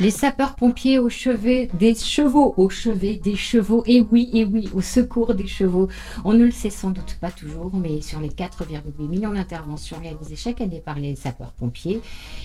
[0.00, 4.80] Les sapeurs-pompiers au chevet des chevaux, au chevet des chevaux, et oui, et oui, au
[4.80, 5.88] secours des chevaux.
[6.24, 10.36] On ne le sait sans doute pas toujours, mais sur les 4,8 millions d'interventions réalisées
[10.36, 12.02] chaque année par les sapeurs-pompiers,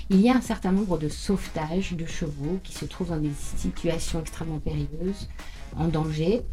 [0.09, 3.33] il y a un certain nombre de sauvetages de chevaux qui se trouvent dans des
[3.57, 5.27] situations extrêmement périlleuses,
[5.75, 6.43] en danger.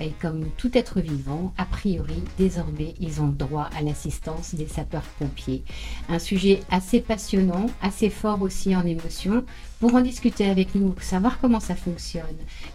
[0.00, 5.62] Et comme tout être vivant, a priori, désormais, ils ont droit à l'assistance des sapeurs-pompiers.
[6.08, 9.44] Un sujet assez passionnant, assez fort aussi en émotion.
[9.80, 12.24] Pour en discuter avec nous, savoir comment ça fonctionne,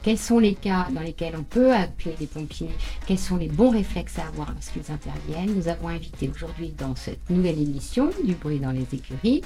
[0.04, 2.70] quels sont les cas dans lesquels on peut appeler les pompiers,
[3.08, 7.30] quels sont les bons réflexes à avoir lorsqu'ils interviennent, nous avons invité aujourd'hui dans cette
[7.30, 9.42] nouvelle émission du bruit dans les écuries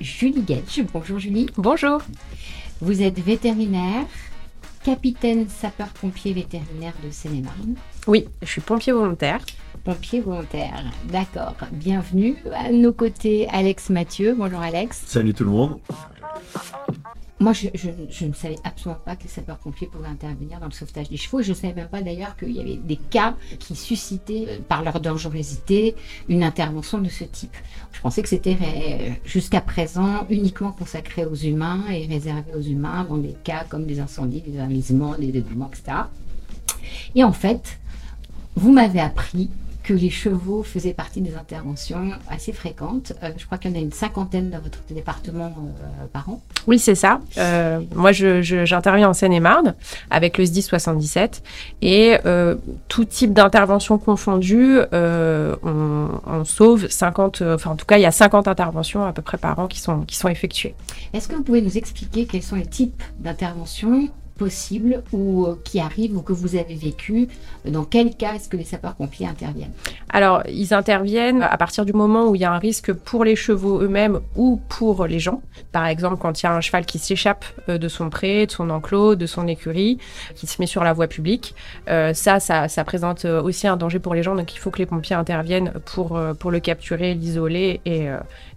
[0.00, 0.80] Julie Getch.
[0.92, 1.46] Bonjour Julie.
[1.56, 2.02] Bonjour.
[2.80, 4.06] Vous êtes vétérinaire,
[4.84, 7.74] capitaine sapeur-pompier vétérinaire de Seine-et-Marne.
[8.06, 9.40] Oui, je suis pompier volontaire.
[9.84, 11.56] Pompier volontaire, d'accord.
[11.72, 12.36] Bienvenue.
[12.54, 14.34] À nos côtés, Alex Mathieu.
[14.36, 15.02] Bonjour Alex.
[15.06, 15.78] Salut tout le monde.
[17.42, 21.16] Moi, je, ne savais absolument pas que les sapeurs-pompiers pouvaient intervenir dans le sauvetage des
[21.16, 21.42] chevaux.
[21.42, 24.84] Je ne savais même pas d'ailleurs qu'il y avait des cas qui suscitaient, euh, par
[24.84, 25.96] leur dangerosité,
[26.28, 27.56] une intervention de ce type.
[27.90, 28.56] Je pensais que c'était
[29.24, 33.98] jusqu'à présent uniquement consacré aux humains et réservé aux humains dans des cas comme des
[33.98, 36.02] incendies, des enlisements, des dédoublements, etc.
[37.16, 37.80] Et en fait,
[38.54, 39.50] vous m'avez appris
[39.82, 43.12] que les chevaux faisaient partie des interventions assez fréquentes.
[43.22, 46.40] Euh, je crois qu'il y en a une cinquantaine dans votre département euh, par an.
[46.66, 47.20] Oui, c'est ça.
[47.38, 49.74] Euh, moi, j'interviens en Seine-et-Marne
[50.10, 51.42] avec le SDI 77
[51.82, 52.16] et
[52.88, 58.10] tout type d'intervention confondue, on, on, sauve 50, enfin en tout cas, il y a
[58.10, 60.74] 50 interventions à peu près par an qui sont, qui sont effectuées.
[61.12, 64.08] Est-ce que vous pouvez nous expliquer quels sont les types d'interventions
[64.42, 67.28] possible ou euh, qui arrive ou que vous avez vécu
[67.64, 69.70] Dans quel cas est-ce que les sapeurs-pompiers interviennent?
[70.08, 73.36] Alors, ils interviennent à partir du moment où il y a un risque pour les
[73.36, 75.42] chevaux eux-mêmes ou pour les gens.
[75.70, 78.50] Par exemple, quand il y a un cheval qui s'échappe euh, de son pré, de
[78.50, 79.98] son enclos, de son écurie,
[80.34, 81.54] qui se met sur la voie publique,
[81.88, 84.34] euh, ça, ça, présente aussi un danger pour les gens.
[84.34, 88.08] Donc, il faut que les pompiers interviennent pour, pour le capturer, l'isoler et,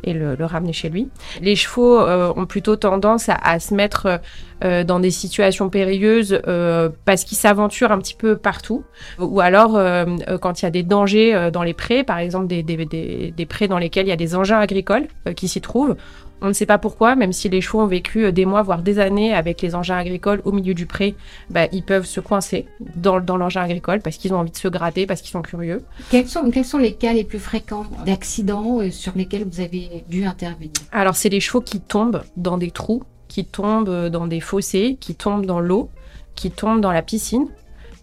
[0.04, 1.10] et le, ramener chez lui.
[1.42, 4.20] Les chevaux ont plutôt tendance à, se mettre
[4.64, 8.86] euh, dans des situations périlleuses euh, parce qu'ils s'aventurent un petit peu partout.
[9.20, 10.06] Ou alors euh,
[10.42, 13.46] quand il y a des dangers dans les prés, par exemple des, des, des, des,
[13.46, 15.98] prés dans lesquels il y a des engins agricoles qui s'y trouvent.
[16.42, 19.00] On ne sait pas pourquoi, même si les chevaux ont vécu des mois, voire des
[19.00, 21.16] années avec les engins agricoles au milieu du pré,
[21.50, 24.70] bah, ils peuvent se coincer dans, dans l'engin agricole parce qu'ils ont envie de se
[24.70, 25.84] gratter, parce qu'ils sont curieux.
[26.10, 30.26] Quels sont, quels sont les cas les plus fréquents d'accidents sur lesquels vous avez dû
[30.26, 30.74] intervenir?
[30.94, 33.04] Alors, c'est les chevaux qui tombent dans des trous
[33.36, 35.90] qui tombent dans des fossés, qui tombent dans l'eau,
[36.36, 37.50] qui tombent dans la piscine.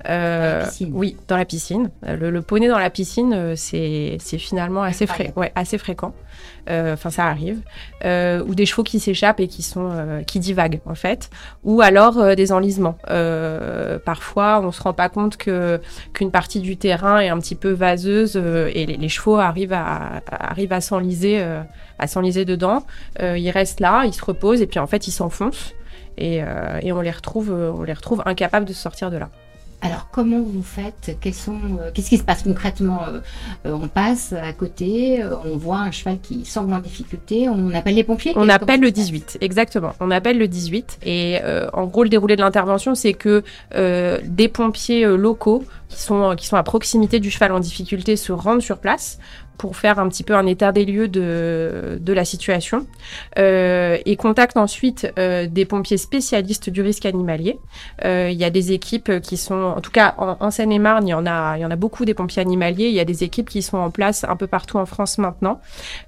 [0.09, 1.91] Euh, oui, dans la piscine.
[2.03, 6.15] Le, le, poney dans la piscine, euh, c'est finalement assez, ouais, assez fréquent.
[6.71, 7.61] Euh, enfin, ça arrive.
[8.05, 11.31] ou des chevaux qui s'échappent et qui sont qui divaguent en fait.
[11.65, 12.99] Ou alors des enlisements.
[14.05, 15.81] parfois, on se rend pas compte que
[16.13, 20.73] qu'une partie du terrain est un petit peu vaseuse et les, chevaux arrivent à arrivent
[20.73, 21.45] à s'enliser
[21.99, 22.85] à s'enliser dedans.
[23.21, 25.75] ils restent là, ils se reposent et puis en fait ils s'enfoncent
[26.19, 26.43] et,
[26.83, 29.31] et on les retrouve on les retrouve incapables de sortir de là.
[29.85, 31.09] Alors, comment vous faites?
[31.09, 33.01] Euh, Qu'est-ce qui se passe concrètement?
[33.09, 33.19] Euh,
[33.67, 37.97] euh, On passe à côté, on voit un cheval qui semble en difficulté, on appelle
[37.97, 39.93] les pompiers On appelle le 18, exactement.
[39.99, 41.01] On appelle le 18.
[41.05, 41.39] Et
[41.73, 43.43] en gros, le déroulé de l'intervention, c'est que
[44.25, 48.63] des pompiers locaux qui sont, qui sont à proximité du cheval en difficulté se rendent
[48.63, 49.19] sur place
[49.59, 52.87] pour faire un petit peu un état des lieux de, de la situation
[53.39, 57.61] euh, et contacte ensuite euh, des pompiers spécialistes du risque animalier.
[58.05, 61.11] Euh, il y a des équipes qui sont, en tout cas en, en Seine-et-Marne, il
[61.11, 62.89] y en a, il y en a beaucoup des pompiers animaliers.
[62.89, 65.61] Il y a des équipes qui sont en place un peu partout en France maintenant,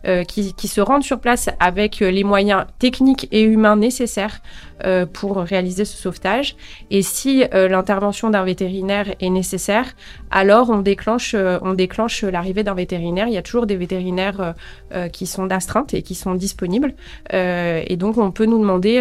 [0.08, 4.40] euh, qui, qui se rendent sur place avec les moyens techniques et humains nécessaires
[4.82, 6.56] euh, pour réaliser ce sauvetage.
[6.90, 9.94] Et si euh, l'intervention d'un vétérinaire est nécessaire,
[10.32, 13.28] alors on déclenche, euh, on déclenche l'arrivée d'un vétérinaire.
[13.28, 14.54] Il y a toujours des vétérinaires
[15.12, 16.94] qui sont d'astreinte et qui sont disponibles.
[17.32, 18.99] et donc on peut nous demander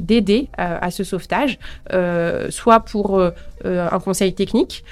[0.00, 1.58] d'aider à ce sauvetage,
[2.50, 3.20] soit pour
[3.64, 4.84] un conseil technique,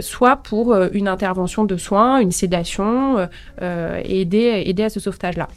[0.00, 3.28] soit pour une intervention de soins, une sédation,
[3.60, 5.48] et aider à ce sauvetage-là.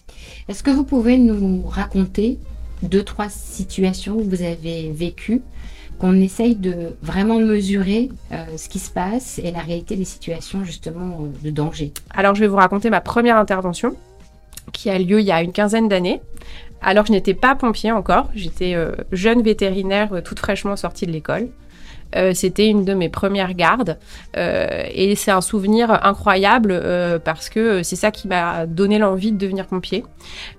[0.48, 2.40] Est-ce que vous pouvez nous raconter
[2.84, 5.42] deux, trois situations que vous avez vécues,
[6.00, 10.64] qu'on essaye de vraiment mesurer euh, ce qui se passe et la réalité des situations
[10.64, 11.92] justement euh, de danger.
[12.12, 13.96] Alors je vais vous raconter ma première intervention
[14.74, 16.22] qui a lieu il y a une quinzaine d'années.
[16.82, 21.50] Alors je n'étais pas pompier encore, j'étais euh, jeune vétérinaire toute fraîchement sortie de l'école.
[22.16, 23.98] Euh, c'était une de mes premières gardes.
[24.38, 29.32] Euh, et c'est un souvenir incroyable euh, parce que c'est ça qui m'a donné l'envie
[29.32, 30.04] de devenir pompier.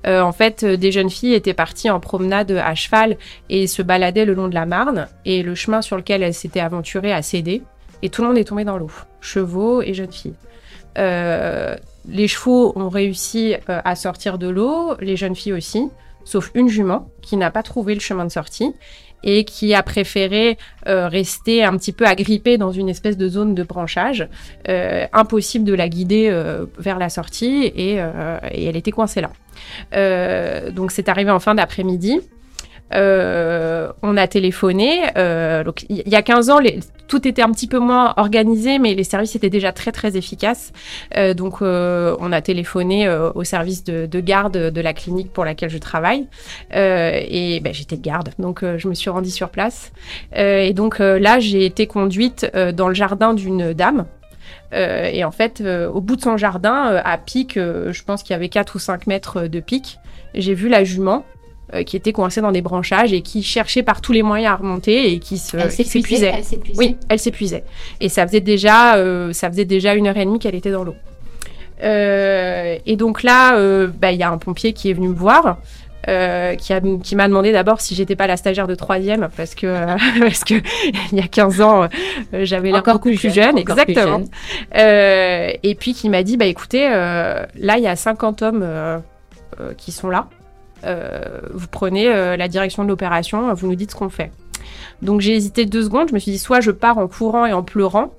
[0.07, 3.17] En fait, des jeunes filles étaient parties en promenade à cheval
[3.49, 5.09] et se baladaient le long de la Marne.
[5.25, 7.63] Et le chemin sur lequel elles s'étaient aventurées a cédé.
[8.03, 8.91] Et tout le monde est tombé dans l'eau,
[9.21, 10.35] chevaux et jeunes filles.
[10.97, 15.89] Les chevaux ont réussi à sortir de l'eau, les jeunes filles aussi,
[16.25, 18.75] sauf une jument qui n'a pas trouvé le chemin de sortie
[19.23, 23.55] et qui a préféré euh, rester un petit peu agrippée dans une espèce de zone
[23.55, 24.29] de branchage.
[24.69, 30.71] Euh, impossible de la guider euh, vers la sortie et, et elle était coincée là.
[30.71, 32.21] Donc c'est arrivé en fin d'après-midi.
[32.95, 35.01] Euh, on a téléphoné.
[35.17, 38.79] euh, donc il y a 15 ans, les- tout était un petit peu moins organisé,
[38.79, 40.73] mais les services étaient déjà très très efficaces.
[41.17, 45.33] Euh, donc euh, on a téléphoné euh, au service de, de garde de la clinique
[45.33, 46.27] pour laquelle je travaille.
[46.75, 49.93] Euh, et ben, j'étais de garde, donc je me suis rendue sur place.
[50.35, 54.07] Et donc là, j'ai été conduite dans le jardin d'une dame.
[54.75, 58.23] Euh, et en fait, euh, au bout de son jardin, euh, à pic, je pense
[58.23, 59.99] qu'il y avait 4 ou 5 mètres de pic,
[60.35, 61.25] j'ai vu la jument
[61.75, 64.57] euh, qui était coincée dans des branchages et qui cherchait par tous les moyens à
[64.57, 66.33] remonter et qui s'épuisait.
[66.77, 67.65] Oui, elle s'épuisait.
[68.01, 70.83] Et ça faisait déjà, euh, ça faisait déjà une heure et demie qu'elle était dans
[70.83, 70.97] l'eau.
[71.83, 73.55] Euh, et donc là,
[74.01, 75.59] bah, il y a un pompier qui est venu me voir.
[76.09, 79.67] euh, qui m'a demandé d'abord si j'étais pas la stagiaire de troisième parce que
[80.21, 80.55] parce que
[81.13, 81.83] il y a 15 ans
[82.33, 84.23] euh, j'avais l'air beaucoup plus jeune, jeune, encore plus exactement
[84.73, 85.59] jeune.
[85.63, 88.67] Et puis qui m'a dit bah écoutez là il y a 50 hommes
[89.77, 90.29] qui sont là
[90.85, 94.31] vous prenez euh, la direction de l'opération vous nous dites ce qu'on fait.
[95.03, 96.09] Donc j'ai hésité deux secondes.
[96.09, 98.13] Je me suis dit soit je pars en courant et en pleurant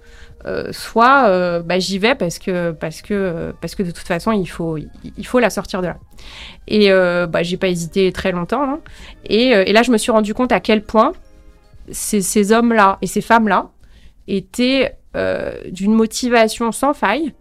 [0.46, 4.32] euh, soit euh, bah, j'y vais parce que parce que parce que de toute façon
[4.32, 5.98] il faut il faut la sortir de là.
[6.68, 8.80] Et euh, bah, j'ai pas hésité très longtemps hein.
[9.26, 11.12] et, euh, là je me suis rendu compte à quel point
[11.92, 13.70] ces, ces hommes là et ces femmes là
[14.28, 17.34] étaient euh, d'une motivation sans faille.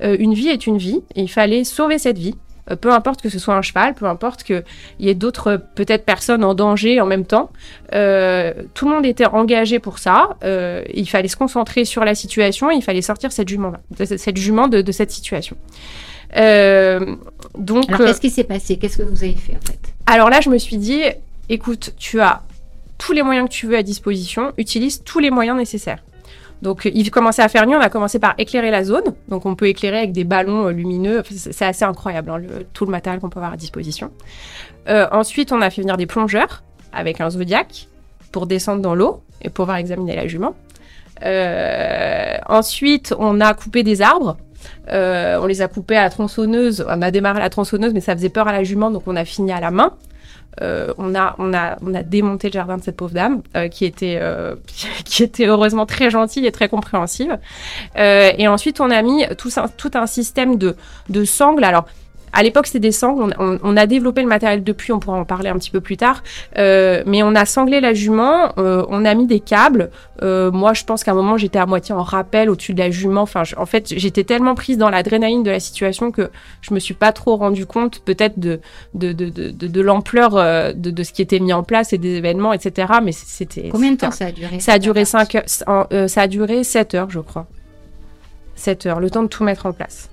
[0.00, 2.36] Euh, une vie est une vie et il fallait sauver cette vie.
[2.36, 4.64] Euh, peu importe que ce soit un cheval, peu importe qu'il
[5.00, 7.50] y ait d'autres euh, peut-être personnes en danger en même temps,
[7.94, 10.36] euh, tout le monde était engagé pour ça.
[10.44, 14.04] Euh, il fallait se concentrer sur la situation et il fallait sortir cette jument, de
[14.04, 15.56] cette jument de, de cette situation.
[16.36, 17.16] Euh,
[17.56, 18.76] donc, Alors, euh, qu'est-ce qui s'est passé?
[18.76, 19.78] Qu'est-ce que vous avez fait en fait?
[20.06, 21.02] alors là, je me suis dit,
[21.48, 22.42] écoute, tu as
[22.96, 26.02] tous les moyens que tu veux à disposition, utilise tous les moyens nécessaires.
[26.62, 29.14] Donc, il commençait à faire nuit, on a commencé par éclairer la zone.
[29.28, 31.22] Donc, on peut éclairer avec des ballons euh, lumineux.
[31.30, 32.40] C'est assez incroyable, hein,
[32.72, 34.10] tout le matériel qu'on peut avoir à disposition.
[34.88, 36.62] Euh, ensuite, on a fait venir des plongeurs
[36.92, 37.88] avec un zodiac
[38.32, 40.54] pour descendre dans l'eau et pouvoir examiner la jument.
[41.24, 44.36] Euh, ensuite, on a coupé des arbres.
[44.90, 46.84] On les a coupés à la tronçonneuse.
[46.88, 49.24] On a démarré la tronçonneuse, mais ça faisait peur à la jument, donc on a
[49.24, 49.94] fini à la main.
[50.62, 53.68] Euh, on, a, on, a, on a démonté le jardin de cette pauvre dame, euh,
[53.68, 54.54] qui, était, euh,
[55.04, 57.38] qui était heureusement très gentille et très compréhensive.
[57.96, 60.76] Et ensuite, on a mis tout, ça- tout un système de,
[61.08, 61.64] de sangles.
[61.64, 61.86] Alors,
[62.32, 63.34] à l'époque, c'était des sangles.
[63.38, 65.80] On, on- on a développé le matériel depuis, on pourra en parler un petit peu
[65.80, 66.22] plus tard.
[66.58, 69.90] Euh, mais on a sanglé la jument, euh, on a mis des câbles.
[70.22, 72.90] Euh, moi, je pense qu'à un moment, j'étais à moitié en rappel au-dessus de la
[72.90, 73.22] jument.
[73.22, 76.30] Enfin, je- en fait, j'étais tellement prise dans l'adrénaline de la situation que
[76.60, 78.60] je me suis pas trop rendu compte, peut-être de
[78.94, 80.30] de, de, de, l'ampleur
[80.74, 82.92] de, de ce qui était mis en place et des événements, etc.
[83.02, 86.08] Mais c'était Combien de temps ça a duré ça a duré 5 heures, en- euh,
[86.08, 87.46] ça a duré 7 heures, je crois.
[88.56, 90.08] 7 heures, le temps de tout mettre en place.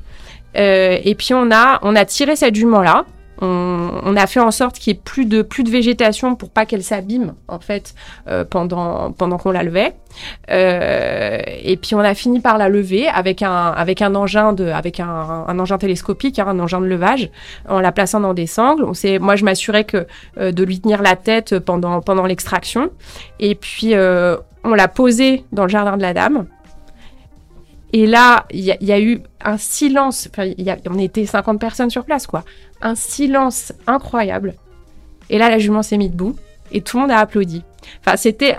[0.57, 3.05] Euh, et puis on a, on a tiré cette jument-là.
[3.41, 6.49] On, on a fait en sorte qu'il y ait plus de, plus de végétation pour
[6.49, 7.93] pas qu'elle s'abîme, en fait,
[8.29, 9.93] euh, pendant, pendant qu'on la levait.
[10.49, 14.67] Euh, et puis on a fini par la lever avec un, avec un engin de,
[14.67, 17.29] avec un, un engin télescopique, hein, un engin de levage,
[17.67, 18.85] en la plaçant dans des sangles.
[18.85, 20.07] On moi, je m'assurais que
[20.37, 22.89] euh, de lui tenir la tête pendant, pendant l'extraction.
[23.41, 26.45] Et puis euh, on l'a posée dans le jardin de la dame.
[27.93, 30.27] Et là, il y, a- eu un silence.
[30.31, 32.43] Enfin, y on était 50 personnes sur place, quoi.
[32.81, 34.55] Un silence incroyable.
[35.29, 36.35] Et là, la jument s'est mise debout
[36.71, 37.63] et tout le monde a applaudi.
[38.01, 38.57] Enfin, c'était,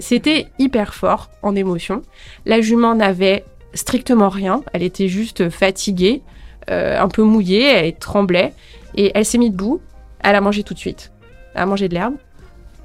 [0.00, 2.02] c'était hyper fort en émotion.
[2.46, 4.62] La jument n'avait strictement rien.
[4.72, 6.22] Elle était juste fatiguée,
[6.70, 8.52] euh, un peu mouillée, elle tremblait
[8.96, 9.80] et elle s'est mise debout.
[10.20, 11.10] Elle a mangé tout de suite.
[11.54, 12.14] Elle a mangé de l'herbe.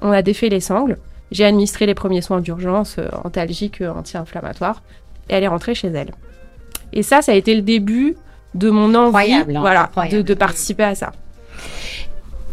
[0.00, 0.98] On a défait les sangles.
[1.30, 4.82] J'ai administré les premiers soins d'urgence, euh, antalgiques, euh, anti-inflammatoires,
[5.28, 6.12] et elle est rentrée chez elle.
[6.92, 8.16] Et ça, ça a été le début
[8.54, 10.16] de mon envie, Incroyable, hein, voilà, incroyable.
[10.18, 11.12] de, de participer à ça.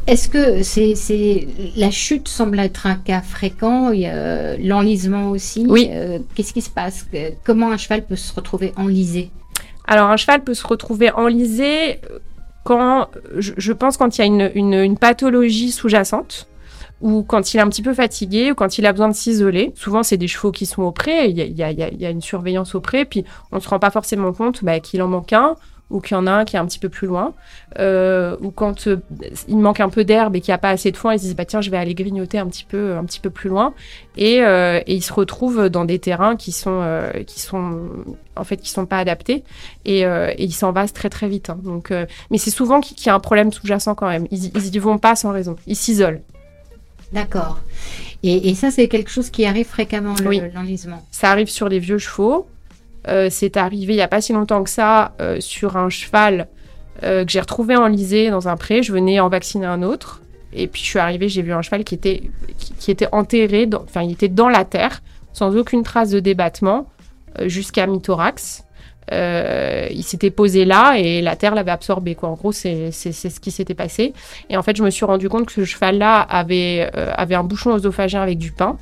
[0.08, 1.48] Est-ce que c'est, c'est
[1.78, 5.63] la chute semble être un cas fréquent, il y a, euh, l'enlisement aussi.
[5.70, 5.90] Oui.
[5.92, 7.06] Euh, qu'est-ce qui se passe?
[7.44, 9.30] Comment un cheval peut se retrouver enlisé?
[9.88, 12.00] Alors, un cheval peut se retrouver enlisé
[12.63, 16.48] quand, je, je pense, quand il y a une, une- une pathologie sous-jacente.
[17.01, 19.72] Ou quand il est un petit peu fatigué, ou quand il a besoin de s'isoler.
[19.75, 22.10] Souvent, c'est des chevaux qui sont au pré, il y a, y a- y a
[22.10, 25.34] une surveillance au pré, puis on se rend pas forcément compte bah, qu'il en manque
[25.34, 25.55] un,
[25.89, 27.34] ou qu'il y en a un qui est un petit peu plus loin,
[27.79, 28.96] euh, ou quand euh,
[29.50, 31.24] il manque un peu d'herbe et qu'il n'y a pas assez de foin, ils se
[31.25, 33.74] disent bah tiens je vais aller grignoter un petit peu un petit peu plus loin
[34.15, 37.89] et, euh, et ils se retrouvent dans des terrains qui sont euh, qui sont
[38.38, 39.43] en fait qui sont pas adaptés
[39.84, 41.50] et, euh, et ils s'envasent très très vite.
[41.50, 41.60] hein.
[41.62, 41.91] Donc
[42.29, 44.27] mais c'est souvent qu'il y a un problème sous-jacent quand même.
[44.31, 45.58] Ils, ils y vont pas sans raison.
[45.67, 46.22] Ils s'isolent.
[47.12, 47.60] D'accord.
[48.24, 50.41] Et, et ça, c'est quelque chose qui arrive fréquemment, le- Oui.
[50.53, 51.06] l'enlisement.
[51.12, 52.48] Ça arrive sur les vieux chevaux.
[53.08, 56.48] Euh, c'est arrivé il y a pas si longtemps que ça euh, sur un cheval
[57.03, 58.84] euh, que j'ai retrouvé enlisé dans un pré.
[58.84, 60.22] Je venais en vacciner un autre.
[60.53, 63.68] Et puis je suis arrivée, j'ai vu un cheval qui était, qui, qui était enterré,
[63.74, 65.01] enfin il était dans la terre,
[65.34, 66.88] sans aucune trace de débattement,
[67.46, 68.65] jusqu'à mi-thorax.
[69.12, 72.15] Euh, il s'était posé là et la terre l'avait absorbé.
[72.15, 72.29] Quoi.
[72.29, 74.13] En gros, c'est ce qui s'était passé.
[74.50, 77.43] Et en fait, je me suis rendu compte que ce cheval-là avait, euh, avait un
[77.43, 78.77] bouchon œsophagien avec du pain.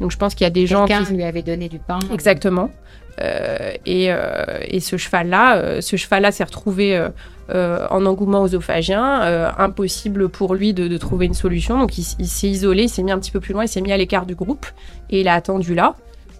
[0.00, 1.14] Donc je pense qu'il y a des gens Quelqu'un qui...
[1.14, 1.98] lui avait donné du pain.
[2.12, 2.70] Exactement.
[3.20, 4.10] Euh, et,
[4.68, 7.00] et ce cheval-là, ce cheval-là s'est retrouvé
[7.48, 11.78] en engouement œsophagien, euh, impossible pour lui de, de trouver une solution.
[11.78, 13.92] Donc il s'est isolé, il s'est mis un petit peu plus loin, il s'est mis
[13.92, 14.66] à l'écart du groupe
[15.10, 15.94] et il a attendu là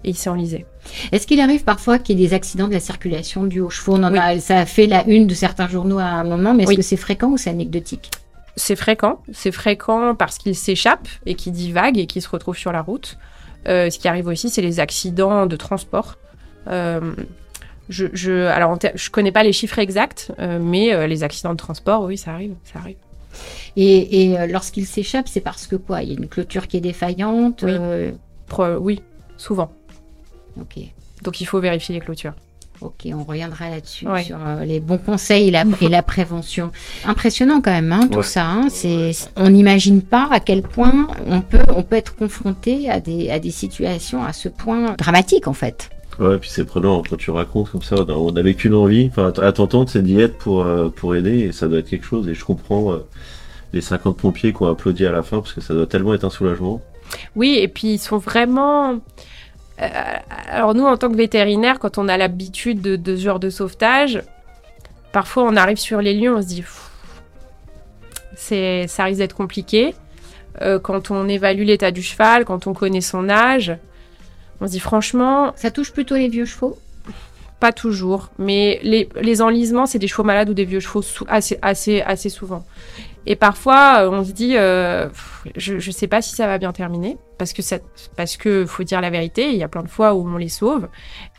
[0.05, 0.67] et il s'est enlisé.
[1.13, 3.95] Est-ce qu'il arrive parfois qu'il y ait des accidents de la circulation dus aux chevaux
[3.97, 4.19] On en Oui.
[4.19, 6.77] a, Ça a fait la une de certains journaux à un moment, mais est-ce Oui.
[6.77, 8.11] que c'est fréquent ou c'est anecdotique?
[8.57, 12.71] C'est fréquent, c'est fréquent parce qu'il s'échappe et qu'il divague et qu'il se retrouve sur
[12.71, 13.19] la route.
[13.67, 16.19] Euh, ce qui arrive aussi, c'est les accidents de transport.
[16.69, 17.01] Euh,
[17.89, 22.03] je, je, alors, je connais pas les chiffres exacts, euh, mais les accidents de transport,
[22.05, 22.97] oui, ça arrive, ça arrive.
[23.77, 26.03] Et, et, euh, lorsqu'il s'échappe, c'est parce que quoi?
[26.03, 27.73] Il y a une clôture qui est défaillante Oui.
[28.47, 29.03] Pro- oui,
[29.37, 29.73] souvent.
[30.61, 30.79] Ok.
[31.23, 32.33] Donc il faut vérifier les clôtures.
[32.81, 34.25] Ok, on reviendra là-dessus Ouais.
[34.25, 36.71] sur euh, les bons conseils et la, et la prévention.
[37.07, 38.23] Impressionnant quand même, hein, tout Ouais.
[38.25, 38.47] ça.
[38.47, 38.67] hein.
[38.69, 43.31] c'est, on n'imagine pas à quel point on peut, on peut être confronté à des,
[43.31, 45.89] à des situations à ce point dramatiques en fait.
[46.19, 47.97] Ouais, puis c'est prenant quand tu racontes comme ça.
[48.09, 51.53] On avait qu'une envie, enfin, à t'entendre, c'est d'y être pour, euh, pour aider et
[51.53, 52.29] ça doit être quelque chose.
[52.29, 52.99] Et je comprends euh,
[53.73, 56.25] les 50 pompiers qui ont applaudi à la fin parce que ça doit tellement être
[56.25, 56.81] un soulagement.
[57.35, 58.99] Oui, et puis ils sont vraiment.
[59.81, 59.89] Euh,
[60.49, 63.51] alors nous, en tant que vétérinaires, quand on a l'habitude de, de ce genre de
[63.51, 64.23] sauvetage,
[65.13, 66.65] parfois on arrive sur les lieux, on se dit,
[68.37, 69.95] c'est, ça risque d'être compliqué.
[70.63, 73.77] Euh, quand on évalue l'état du cheval, quand on connaît son âge,
[74.61, 76.79] on se dit franchement, Ça touche plutôt les vieux chevaux?
[77.61, 81.59] pas toujours, mais les, les enlisements, c'est des chevaux malades ou des vieux chevaux assez,
[81.63, 82.63] assez, assez souvent.
[83.27, 85.09] Et parfois, euh, on se dit, euh,
[85.57, 87.63] je, je sais pas si ça va bien terminer, parce que
[88.17, 90.49] parce que faut dire la vérité, il y a plein de fois où on les
[90.49, 90.89] sauve,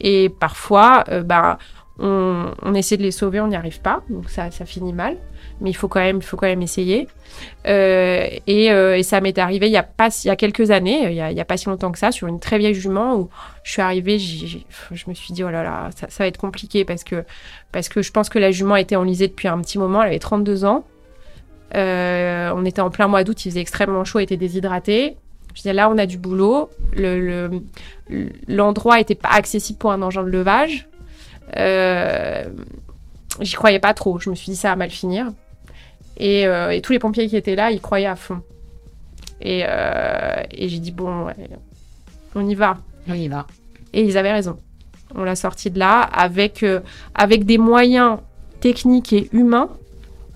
[0.02, 1.58] et parfois, euh, bah,
[1.98, 5.18] on, essaie de les sauver, on n'y arrive pas, donc ça, ça finit mal.
[5.62, 7.08] Mais il faut quand même, il faut quand même essayer.
[7.68, 11.16] Euh, et, ça m'est arrivé il y a pas, il y a quelques années, il
[11.16, 13.30] y a, pas si longtemps que ça, sur une très vieille jument où
[13.64, 16.84] je suis arrivée, je me suis dit oh là là, ça, ça va être compliqué
[16.84, 17.24] parce que
[17.72, 20.20] parce que je pense que la jument était enlisée depuis un petit moment, elle avait
[20.20, 20.84] 32 ans.
[21.76, 25.18] Euh, on était en plein mois d'août, il faisait extrêmement chaud, était déshydratée.
[25.54, 27.50] Je disais là on a du boulot, le
[28.10, 30.88] le- l'endroit était pas accessible pour un engin de levage.
[31.58, 32.46] Euh,
[33.42, 35.28] J'y croyais pas trop, je me suis dit ça va mal finir.
[36.18, 38.42] Et, euh, et tous les pompiers qui étaient là, ils croyaient à fond.
[39.42, 41.34] Et, et j'ai dit bon, ouais,
[42.36, 42.78] on y va.
[43.10, 43.46] On y va.
[43.92, 44.58] Et ils avaient raison.
[45.14, 46.66] On l'a sorti de là avec,
[47.14, 48.20] avec des moyens
[48.62, 49.70] techniques et humains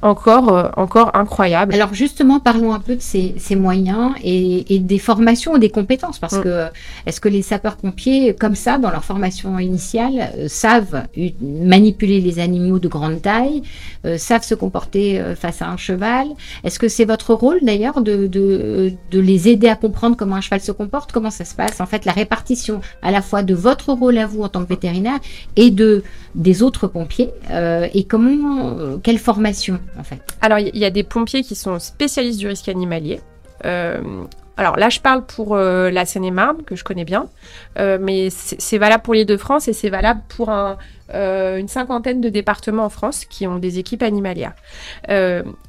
[0.02, 1.74] encore, euh, encore incroyables.
[1.74, 5.70] Alors justement, parlons un peu de ces, ces moyens et, et des formations ou des
[5.70, 6.44] compétences, parce Mm.
[6.44, 6.66] que
[7.06, 11.04] est-ce que les sapeurs-pompiers, comme ça, dans leur formation initiale, euh, savent
[11.42, 13.62] manipuler les animaux de grande taille,
[14.06, 16.28] euh, savent se comporter euh, face à un cheval?
[16.64, 20.42] Est-ce que c'est votre rôle d'ailleurs de, de, de les aider à comprendre comment un
[20.42, 21.12] cheval se comporte?
[21.12, 21.82] Comment ça se passe?
[21.82, 24.70] En fait, la répartition à la fois de votre rôle à vous en tant que
[24.70, 25.20] vétérinaire
[25.56, 26.04] et de
[26.36, 30.90] des autres pompiers euh, et comment, euh, quelle formation en fait Alors, il y, a
[30.90, 33.22] des pompiers qui sont spécialistes du risque animalier.
[33.66, 34.24] Euh,
[34.58, 37.30] alors là, je parle pour euh, la Seine-et-Marne, que je connais bien,
[37.78, 40.78] Euh, mais c'est valable pour l'île de France et c'est valable pour un,
[41.14, 44.54] une cinquantaine de départements en France qui ont des équipes animalières.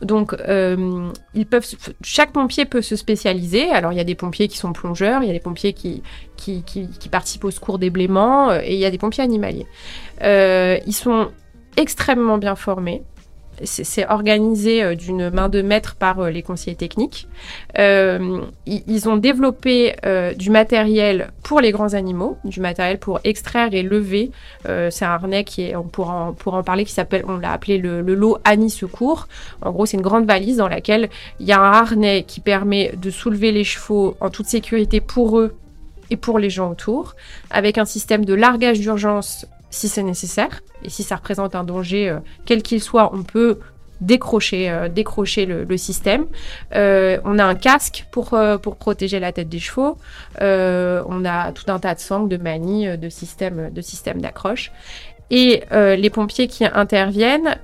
[0.03, 0.35] Donc,
[2.03, 3.71] chaque pompier peut se spécialiser.
[3.71, 6.03] Alors, il y a des pompiers qui sont plongeurs, il y a des pompiers qui,
[6.37, 9.67] qui, participent au secours des blêments, euh, et il y a des pompiers animaliers.
[10.21, 11.31] Ils sont
[11.77, 13.03] extrêmement bien formés
[13.65, 17.29] c'est organisé euh, d'une main de maître par euh, les conseillers techniques.
[17.79, 19.95] Euh, ils, ont développé
[20.37, 24.31] du matériel pour les grands animaux, du matériel pour extraire et lever.
[24.65, 27.53] C'est un harnais qui est, on pourra en, pour en parler, qui s'appelle, on l'a
[27.53, 29.27] appelé le, le lot Annie Secours.
[29.63, 31.09] En gros, c'est une grande valise dans laquelle
[31.41, 35.39] il y a un harnais qui permet de soulever les chevaux en toute sécurité pour
[35.39, 35.57] eux
[36.11, 37.15] et pour les gens autour,
[37.51, 40.61] avec un système de largage d'urgence si c'est nécessaire.
[40.85, 43.59] Et si ça représente un danger, euh, quel qu'il soit, on peut
[44.01, 46.27] décrocher, euh, décrocher le, le système.
[46.75, 49.99] Euh, on a un casque pour, euh, pour protéger la tête des chevaux.
[50.41, 54.73] On a tout un tas de sangles, de manies, de systèmes de systèmes d'accroche.
[55.31, 57.57] Et les pompiers qui interviennent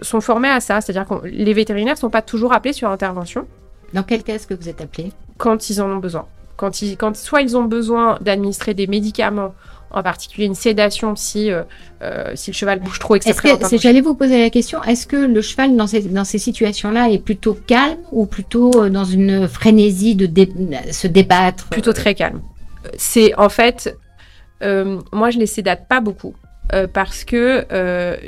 [0.00, 3.46] sont formés à ça, c'est-à-dire que les vétérinaires sont pas toujours appelés sur intervention
[3.94, 6.26] Dans quel cas est-ce que vous êtes appelé quand ils en ont besoin.
[6.56, 9.54] Quand, ils, quand soit ils ont besoin d'administrer des médicaments,
[9.90, 11.62] en particulier une sédation si, euh,
[12.02, 13.32] euh, si le cheval bouge trop, etc.
[13.78, 17.18] J'allais vous poser la question, est-ce que le cheval dans ces, dans ces situations-là est
[17.18, 20.52] plutôt calme ou plutôt euh, dans une frénésie de dé-
[20.92, 22.40] se débattre plutôt très calme.
[22.96, 23.96] C'est en fait,
[24.62, 26.34] euh, moi je les sédate pas beaucoup
[26.74, 27.66] euh, parce que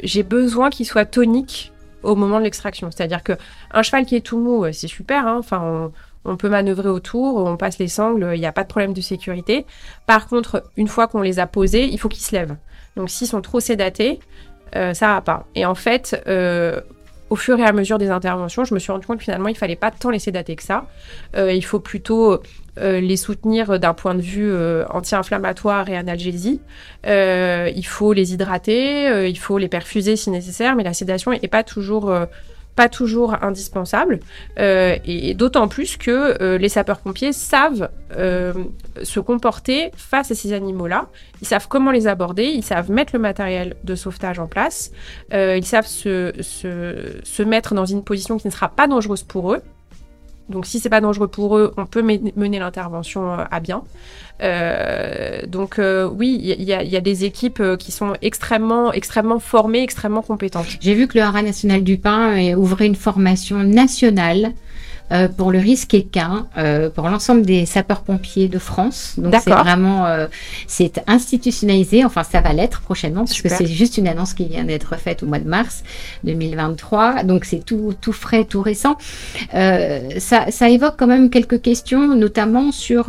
[0.03, 2.89] j'ai besoin qu'il soit tonique au moment de l'extraction.
[2.91, 3.33] C'est-à-dire que
[3.73, 5.27] un cheval qui est tout mou, c'est super.
[5.27, 5.37] hein.
[5.39, 5.93] Enfin, on,
[6.25, 9.01] on peut manœuvrer autour, on passe les sangles, il n'y a pas de problème de
[9.01, 9.65] sécurité.
[10.07, 12.57] Par contre, une fois qu'on les a posés, il faut qu'ils se lèvent.
[12.97, 14.21] Donc s'ils sont trop sédatés,
[14.77, 15.47] euh, ça va pas.
[15.55, 16.81] Et en fait, euh,
[17.31, 19.57] au fur et à mesure des interventions, je me suis rendu compte que finalement, il
[19.57, 20.87] fallait pas tant les sédater que ça.
[21.37, 22.41] Euh, il faut plutôt
[22.79, 24.53] euh, les soutenir d'un point de vue
[24.91, 26.61] anti-inflammatoire et analgésie.
[27.07, 31.63] Il faut les hydrater, il faut les perfuser si nécessaire, mais la sédation est pas
[31.63, 32.13] toujours
[32.77, 34.21] pas toujours indispensable.
[34.59, 38.53] Euh, et, d'autant plus que euh, les sapeurs-pompiers savent euh,
[39.03, 41.09] se comporter face à ces animaux-là.
[41.43, 44.93] Ils savent comment les aborder, ils savent mettre le matériel de sauvetage en place,
[45.33, 49.63] ils savent se, se, mettre dans une position qui ne sera pas dangereuse pour eux.
[50.49, 53.83] Donc si c'est pas dangereux pour eux, on peut men- mener l'intervention à bien.
[54.43, 58.15] Euh, donc euh, oui, il y, a- il y a des équipes euh, qui sont
[58.23, 60.67] extrêmement, extrêmement formées, extrêmement compétentes.
[60.81, 64.53] J'ai vu que le Haras national du pain ouvrait une formation nationale
[65.13, 69.15] euh, pour le risque équin euh, pour l'ensemble des sapeurs-pompiers de France.
[69.19, 70.29] Donc c'est vraiment euh,
[70.69, 72.05] c'est institutionnalisé.
[72.05, 73.51] Enfin, ça va l'être prochainement parce Super.
[73.51, 75.83] que c'est juste une annonce qui vient d'être faite au mois de mars
[76.23, 77.25] 2023.
[77.25, 78.97] Donc c'est tout tout frais, tout récent.
[79.53, 83.07] Ça, ça évoque quand même quelques questions, notamment sur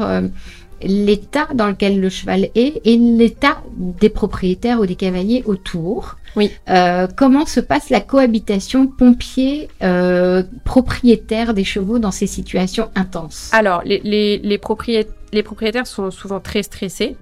[0.84, 6.18] l'état dans lequel le cheval est et l'état des propriétaires ou des cavaliers autour.
[6.36, 6.52] Oui.
[6.70, 13.50] Euh, comment se passe la cohabitation pompier euh, propriétaire des chevaux dans ces situations intenses?
[13.54, 17.18] Alors, les, les, les, proprié- les propriétaires sont souvent très stressés,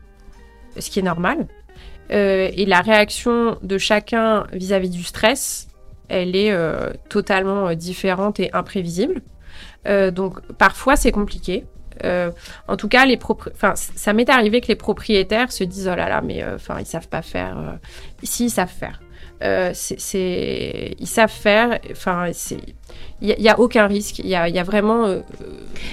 [0.77, 1.47] ce qui est normal.
[2.11, 5.67] Euh, et la réaction de chacun vis-à-vis du stress,
[6.07, 6.51] elle est
[7.07, 9.21] totalement différente et imprévisible.
[9.85, 11.65] Donc, parfois, c'est compliqué.
[12.03, 12.31] Euh,
[12.67, 13.05] en tout cas,
[13.75, 16.85] ça m'est arrivé que les propriétaires se disent oh là là, mais euh, enfin, ils
[16.85, 17.57] savent pas faire.
[17.57, 17.75] euh.
[18.23, 19.01] Si, ils savent faire.
[19.43, 21.79] Euh, c'est, ils savent faire.
[21.91, 22.57] Enfin, c'est,
[23.21, 24.19] il y, a- aucun risque.
[24.19, 25.19] Il y a, il y a vraiment euh,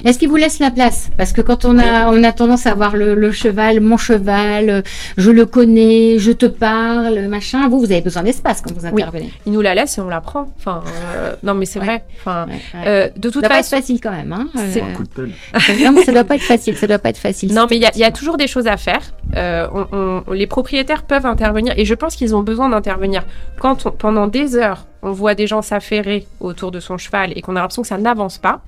[0.04, 1.10] Est-ce qu'ils vous laissent la place?
[1.16, 4.70] Parce que quand on a, on a tendance à voir le, le cheval, mon cheval,
[4.70, 4.82] euh,
[5.16, 7.68] je le connais, je te parle, machin.
[7.68, 9.32] Vous, vous avez besoin d'espace quand vous intervenez.
[9.44, 10.46] il nous la laisse et on la prend.
[10.58, 10.82] Enfin,
[11.16, 11.84] euh, non, mais c'est Ouais.
[11.86, 12.04] vrai.
[12.20, 12.86] Enfin, Ouais, ouais.
[12.86, 14.32] euh, de ça toute doit pas être façon, facile quand même.
[14.32, 15.30] Hein C'est- Euh, Coup de pelle.
[15.84, 16.76] non, mais ça doit pas être facile.
[16.76, 17.52] Ça doit pas être facile.
[17.52, 19.00] non, mais il y a, il y a toujours des choses à faire.
[19.36, 23.24] Euh, on- on- les propriétaires peuvent intervenir et je pense qu'ils ont besoin d'intervenir
[23.58, 27.56] quand pendant des heures on voit des gens s'affairer autour de son cheval et qu'on
[27.56, 28.60] a l'impression que ça n'avance pas.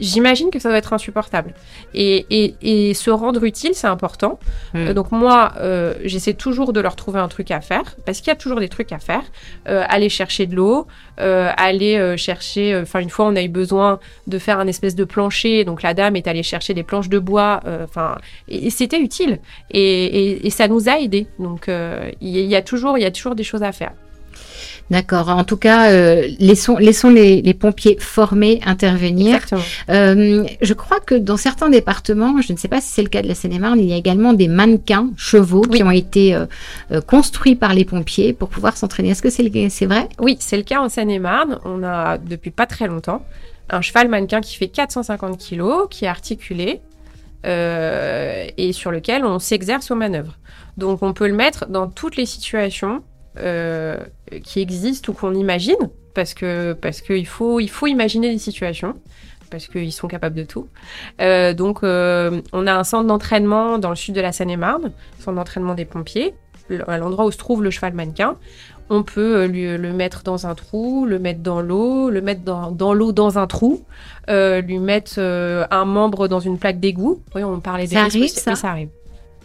[0.00, 1.54] J'imagine que ça doit être insupportable.
[1.94, 4.40] Et, et, et se rendre utile, c'est important.
[4.72, 4.78] Mm.
[4.78, 8.28] Euh, donc moi, euh, j'essaie toujours de leur trouver un truc à faire, parce qu'il
[8.28, 9.22] y a toujours des trucs à faire.
[9.68, 10.86] Euh, aller chercher de l'eau,
[11.18, 12.80] aller chercher...
[12.80, 15.92] Enfin, une fois, on a eu besoin de faire un espèce de plancher, donc la
[15.92, 17.60] dame est allée chercher des planches de bois.
[17.84, 18.16] Enfin,
[18.48, 19.38] et, et c'était utile.
[19.70, 21.26] Et, et, et ça nous a aidés.
[21.38, 23.92] Donc, il y, il y a toujours, il y a toujours des choses à faire.
[24.90, 25.28] D'accord.
[25.28, 29.40] En tout cas, euh, laissons, laissons les, les pompiers formés intervenir.
[29.88, 33.22] Euh, je crois que dans certains départements, je ne sais pas si c'est le cas
[33.22, 36.46] de la Seine-et-Marne, il y a également des mannequins chevaux qui ont été euh,
[36.90, 39.10] euh, construits par les pompiers pour pouvoir s'entraîner.
[39.10, 40.08] Est-ce que c'est c'est vrai?
[40.18, 41.58] Oui, c'est le cas en Seine-et-Marne.
[41.64, 43.24] On a depuis pas très longtemps
[43.70, 46.80] un cheval mannequin qui fait 450 kilos, qui est articulé
[47.46, 50.38] euh, et sur lequel on s'exerce aux manœuvres.
[50.76, 53.02] Donc on peut le mettre dans toutes les situations
[53.38, 53.96] euh,
[54.44, 58.94] qui existent ou qu'on imagine, parce que parce qu'il faut il faut imaginer des situations.
[59.50, 60.68] Parce qu'ils sont capables de tout.
[61.20, 65.34] Euh, donc, euh, on a un centre d'entraînement dans le sud de la Seine-et-Marne, centre
[65.34, 66.34] d'entraînement des pompiers,
[66.86, 68.36] à l'endroit où se trouve le cheval mannequin.
[68.92, 72.42] On peut euh, lui, le mettre dans un trou, le mettre dans l'eau, le mettre
[72.42, 73.84] dans, dans l'eau dans un trou,
[74.28, 77.22] euh, lui mettre euh, un membre dans une plaque d'égout.
[77.34, 78.88] Oui, on parlait des Ça risques arrive, ça arrive.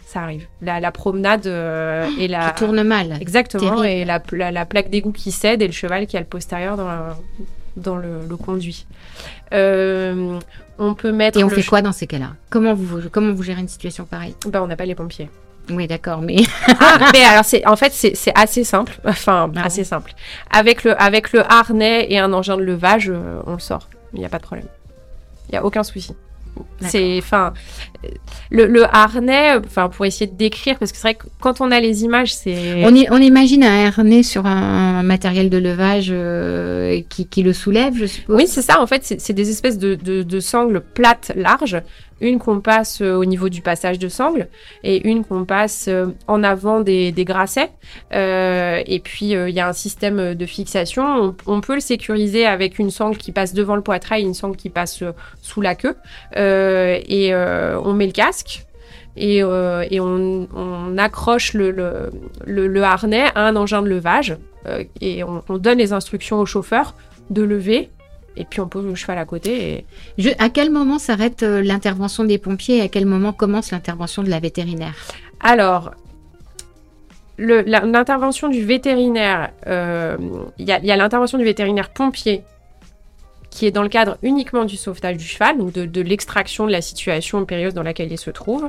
[0.06, 0.46] Ça arrive.
[0.62, 2.50] La, la promenade euh, et la...
[2.50, 3.16] Qui tourne mal.
[3.20, 3.86] Exactement, Terrible.
[3.86, 6.76] et la, la, la plaque d'égout qui cède et le cheval qui a le postérieur
[6.76, 7.16] dans, la-
[7.76, 8.86] dans le, le conduit.
[9.52, 10.38] Euh,
[10.78, 11.38] on peut mettre.
[11.38, 12.30] Et on fait quoi dans ces cas-là?
[12.50, 14.34] Comment vous, comment vous gérez une situation pareille?
[14.46, 15.28] Ben, on appelle les pompiers.
[15.70, 16.36] Oui, d'accord, mais
[16.78, 20.12] Ah, mais alors c'est en fait c'est c'est assez simple, enfin Ah assez simple.
[20.52, 23.88] Avec le avec le harnais et un engin de levage, euh, on le sort.
[24.12, 24.68] Il n'y a pas de problème.
[25.48, 26.14] Il y a aucun souci.
[26.80, 27.52] C'est enfin
[28.50, 31.70] le, le harnais, enfin pour essayer de décrire parce que c'est vrai que quand on
[31.70, 37.26] a les images, c'est on, imagine un harnais sur un matériel de levage euh, qui,
[37.26, 38.36] qui le soulève, je suppose.
[38.36, 38.80] Oui, c'est ça.
[38.80, 41.80] En fait, c'est c'est des espèces de, de, de sangles plates, larges.
[42.20, 44.48] Une qu'on passe euh, au niveau du passage de sangle
[44.82, 47.70] et une qu'on passe euh, en avant des, des grassets.
[48.14, 51.34] Euh, et puis, euh, il y a un système de fixation.
[51.46, 54.70] On, peut le sécuriser avec une sangle qui passe devant le poitrail une sangle qui
[54.70, 55.02] passe
[55.42, 55.96] sous la queue.
[56.36, 58.66] Et on met le casque.
[59.16, 62.10] Et, euh, et on, on accroche le, le,
[62.44, 66.38] le, le harnais à un engin de levage euh, et on, on donne les instructions
[66.38, 66.94] au chauffeur
[67.30, 67.88] de lever
[68.36, 69.70] et puis on pose le cheval à côté.
[69.72, 69.86] Et...
[70.18, 74.22] Je- à quel moment s'arrête euh, l'intervention des pompiers et à quel moment commence l'intervention
[74.22, 74.94] de la vétérinaire?
[75.40, 75.92] Alors,
[77.38, 80.16] l'intervention du vétérinaire, euh,
[80.58, 82.42] il y a, l'intervention du vétérinaire pompier
[83.50, 86.72] qui est dans le cadre uniquement du sauvetage du cheval, donc de, de l'extraction de
[86.72, 88.68] la situation périlleuse dans laquelle il se trouve.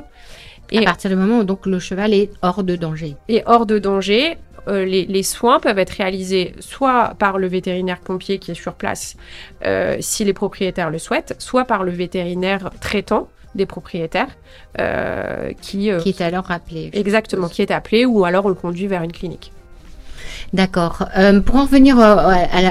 [0.70, 3.16] Et- À partir du moment où donc le cheval est hors de danger.
[3.28, 8.00] et hors de danger, euh, les, les soins peuvent être réalisés soit par le vétérinaire
[8.00, 9.16] pompier qui est sur place,
[9.64, 14.28] euh, si les propriétaires le souhaitent, soit par le vétérinaire traitant des propriétaires,
[14.78, 16.90] euh, qui, Qui est alors rappelé.
[16.92, 19.52] exactement, qui est appelé, ou alors on le conduit vers une clinique.
[20.52, 21.04] D'accord.
[21.16, 21.98] Euh, pour en revenir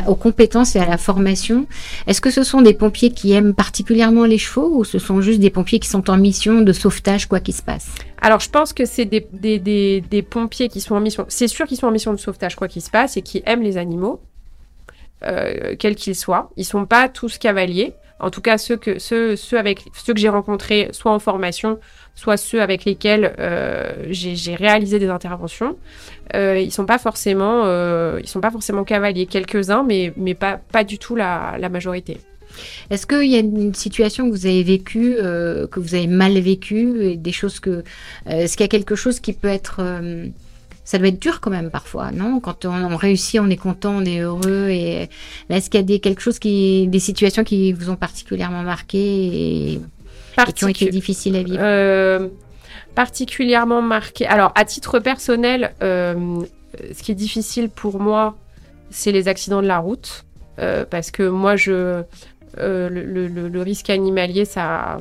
[0.08, 1.68] aux compétences et à la formation,
[2.08, 5.40] est-ce que ce sont des pompiers qui aiment particulièrement les chevaux ou ce sont juste
[5.40, 7.90] des pompiers qui sont en mission de sauvetage quoi qu'il se passe?
[8.22, 11.26] Alors, je pense que c'est des, des, des, des pompiers qui sont en mission.
[11.28, 13.62] C'est sûr qu'ils sont en mission de sauvetage, quoi qu'il se passe, et qui aiment
[13.62, 14.22] les animaux,
[15.24, 16.50] euh, quels qu'ils soient.
[16.58, 17.94] Ils sont pas tous cavaliers.
[18.20, 21.80] En tout cas, ceux que, ceux, ceux avec, ceux que j'ai rencontrés, soit en formation,
[22.16, 25.78] soit ceux avec lesquels euh, j'ai réalisé des interventions,
[26.34, 29.28] euh, ils sont pas forcément, euh, ils sont pas forcément cavaliers.
[29.28, 32.18] Quelques-uns, mais, mais pas, pas du tout la, la majorité.
[32.90, 37.16] Est-ce qu'il y a une situation que vous avez vécue, que vous avez mal vécue,
[37.16, 37.84] des choses que...
[38.26, 39.82] Est-ce qu'il y a quelque chose qui peut être...
[40.90, 42.40] ça doit être dur quand même parfois, non?
[42.40, 44.70] Quand on, on réussit, on est content, on est heureux.
[44.70, 45.10] Et
[45.50, 48.64] là, est-ce qu'il y a des, quelque chose qui, des situations qui vous ont particulièrement
[48.64, 51.60] marqué et, et qui ont été difficiles à vivre?
[51.60, 52.30] Euh,
[52.96, 54.26] particulièrement marqué.
[54.28, 56.16] Alors, à titre personnel, euh,
[56.96, 58.38] ce qui est difficile pour moi,
[58.90, 60.24] c'est les accidents de la route.
[60.60, 62.02] Euh, parce que moi, je,
[62.58, 65.00] le, le- le- le risque animalier, ça,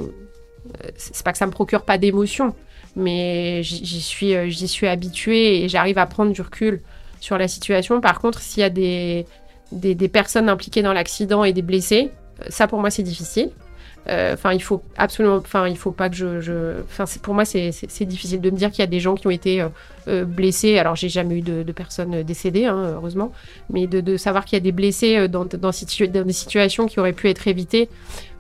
[0.97, 2.55] c'est pas que ça me procure pas d'émotion,
[2.97, 6.81] mais j'y j'y suis, euh, j'y suis habituée et j'arrive à prendre du recul
[7.21, 8.01] sur la situation.
[8.01, 9.27] Par contre, s'il y a des,
[10.09, 13.51] personnes impliquées dans l'accident et des blessés, euh, ça pour moi c'est difficile.
[14.09, 18.05] Euh, Enfin, il faut absolument, enfin, il faut pas que je, enfin, pour moi, c'est-
[18.05, 19.67] difficile de me dire qu'il y a des gens qui ont été
[20.07, 20.79] blessés.
[20.79, 23.33] Alors, j'ai jamais eu de, de personnes décédées, hein, heureusement,
[23.69, 27.01] mais de, savoir qu'il y a des blessés dans, dans, situ- dans des situations qui
[27.01, 27.89] auraient pu être évitées.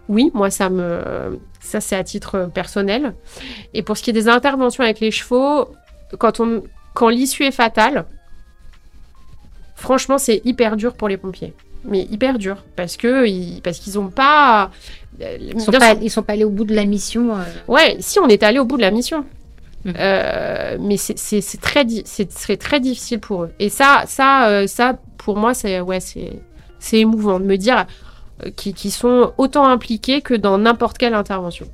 [0.08, 3.14] Oui, moi, ça me, ça c'est à titre personnel.
[3.74, 5.68] Et pour ce qui est des interventions avec les chevaux,
[6.18, 6.62] quand on,
[6.94, 8.04] quand l'issue est fatale,
[9.74, 11.54] franchement, c'est hyper dur pour les pompiers.
[11.84, 14.70] Mais hyper dur parce que ils, parce qu'ils ont pas.
[15.20, 17.36] euh, Ils sont pas, ils sont pas allés au bout de la mission.
[17.36, 19.24] euh, Ouais, si on est allé au bout de la mission.
[19.84, 19.94] Mhm.
[19.98, 22.02] Euh, mais c'est- très, di-
[22.58, 23.52] très difficile pour eux.
[23.60, 26.32] Et ça, ça, euh, ça pour moi, c'est ouais, c'est
[26.80, 27.86] c'est émouvant de me dire
[28.56, 31.66] qu'ils sont autant impliqués que dans n'importe quelle intervention.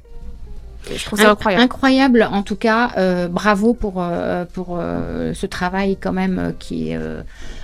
[0.93, 1.63] Je trouve ça Inc- incroyable.
[1.63, 6.91] Incroyable, en tout cas, euh, bravo pour, euh, pour euh, ce travail quand même qui
[6.91, 6.99] est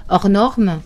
[0.09, 0.79] hors norme.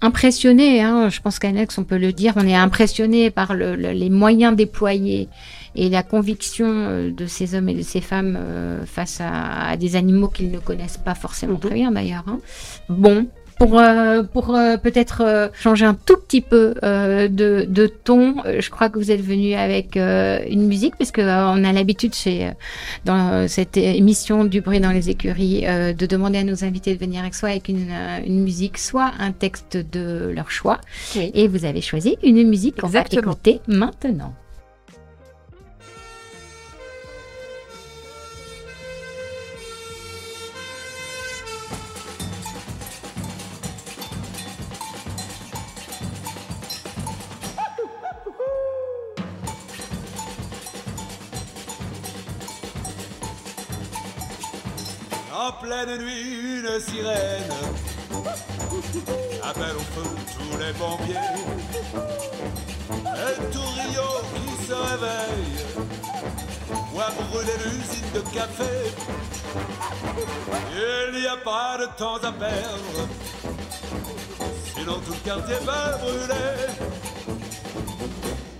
[0.00, 3.90] Impressionné, hein, je pense qu'Alex, on peut le dire, on est impressionné par le- le-
[3.90, 5.28] les moyens déployés
[5.74, 8.38] et la conviction de ces hommes et de ces femmes
[8.86, 11.60] face à, à des animaux qu'ils ne connaissent pas forcément Mhm.
[11.60, 12.24] très bien d'ailleurs.
[12.28, 12.38] hein.
[12.88, 13.26] Bon.
[13.58, 18.36] Pour, euh, pour euh, peut-être euh, changer un tout petit peu euh, de, de ton,
[18.44, 21.64] euh, je crois que vous êtes venu avec euh, une musique, parce que euh, on
[21.64, 22.50] a l'habitude chez
[23.06, 27.00] dans cette émission du bruit dans les écuries euh, de demander à nos invités de
[27.00, 27.90] venir avec soi avec une,
[28.26, 30.78] une musique, soit un texte de leur choix.
[31.16, 31.30] Oui.
[31.34, 34.34] Et vous avez choisi une musique qu'on va écouter maintenant.
[55.68, 57.52] Pleine nuit, une sirène
[59.42, 61.14] appelle au feu tous les pompiers.
[63.04, 65.58] Et tout Rio qui se réveille
[66.92, 68.74] voit brûler l'usine de café.
[70.72, 73.08] Il n'y a pas de temps à perdre,
[74.74, 76.56] sinon tout le quartier va brûler.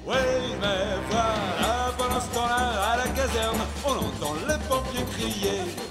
[0.06, 0.24] Oui,
[0.60, 5.87] mais voilà, pendant ce temps-là, à la caserne, on entend les pompiers crier.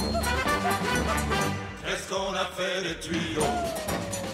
[2.38, 4.27] Qu'est-ce qu'on a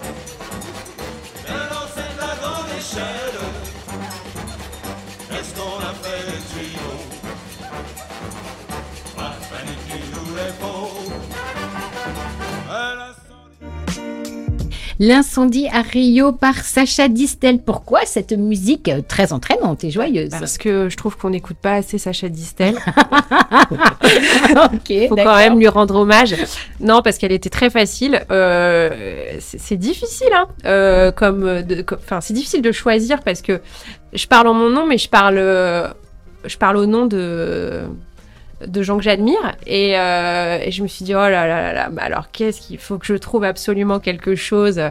[15.00, 17.60] l'incendie- à Rio par Sacha Distel.
[17.60, 21.74] Pourquoi cette musique euh, très entraînante et joyeuse Parce que je trouve qu'on n'écoute pas
[21.76, 22.76] assez Sacha Distel.
[24.74, 26.36] Ok, faut quand même lui rendre hommage.
[26.80, 28.22] Non, parce qu'elle était très facile.
[28.32, 30.48] Euh, c'est difficile, hein.
[30.66, 33.62] euh, comme, enfin, c'est difficile de choisir parce que
[34.14, 37.82] je parle en mon nom, mais je parle, je parle au nom de
[38.68, 39.56] de gens que j'admire.
[39.66, 42.62] Et, euh, et je me suis dit oh là là là là mais alors qu'est-ce
[42.62, 44.82] qu'il faut que je trouve absolument quelque chose?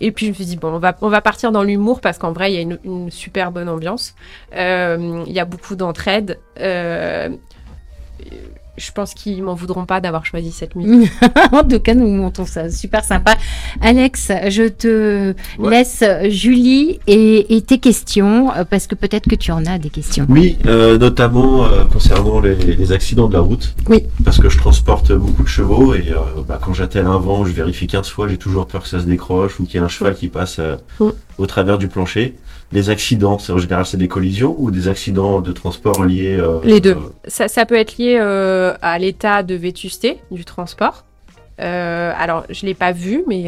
[0.00, 2.18] Et puis je me suis dit bon on va on va partir dans l'humour parce
[2.18, 4.14] qu'en vrai il y a une, une super bonne ambiance.
[4.54, 6.38] Euh, il y a beaucoup d'entraide.
[6.60, 7.28] Euh,
[8.78, 11.10] je pense qu'ils m'en voudront pas d'avoir choisi cette musique.
[11.52, 12.70] en tout cas, nous montons ça.
[12.70, 13.34] Super sympa.
[13.80, 15.70] Alex, je te Ouais.
[15.70, 19.90] laisse Julie et, et tes questions, euh, parce que peut-être que tu en as des
[19.90, 20.26] questions.
[20.28, 23.74] Oui, euh, notamment euh, concernant les, les accidents de la route.
[23.88, 24.04] Oui.
[24.24, 27.52] Parce que je transporte beaucoup de chevaux et euh, bah, quand j'attelle un vent, je
[27.52, 29.88] vérifie 15 fois, j'ai toujours peur que ça se décroche ou qu'il y ait un
[29.88, 31.10] cheval qui passe euh, Mm.
[31.38, 32.34] au travers du plancher.
[32.70, 36.58] Les accidents, c'est en général c'est des collisions ou des accidents de transport liés euh,
[36.64, 36.92] Les deux.
[36.96, 41.04] euh, Ça, ça peut être lié euh, à l'état de vétusté du transport.
[41.60, 43.44] Euh, alors, je l'ai pas vu, mais